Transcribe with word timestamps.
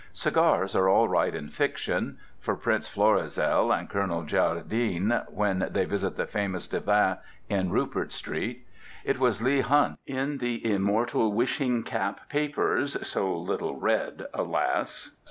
Cigars 0.13 0.75
are 0.75 0.89
all 0.89 1.07
right 1.07 1.35
in 1.35 1.49
fiction: 1.51 2.17
for 2.39 2.55
Prince 2.55 2.87
Florizel 2.87 3.71
and 3.71 3.87
Colonel 3.87 4.23
Géraldine 4.23 5.29
when 5.31 5.67
they 5.69 5.85
visit 5.85 6.17
the 6.17 6.25
famous 6.25 6.65
Divan 6.67 7.17
in 7.49 7.69
Rupert 7.69 8.11
Street. 8.11 8.65
It 9.03 9.19
was 9.19 9.43
Leigh 9.43 9.61
Hunt, 9.61 9.99
in 10.07 10.39
the 10.39 10.65
immortal 10.67 11.31
Wishing 11.33 11.83
Cap 11.83 12.27
Papers 12.29 12.97
(so 13.07 13.31
little 13.37 13.75
read, 13.79 14.25
alas!) 14.33 15.11